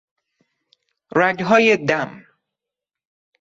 رگهای 1.15 1.77
دم 1.77 2.25